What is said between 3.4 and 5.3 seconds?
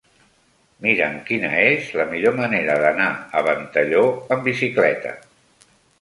a Ventalló amb bicicleta.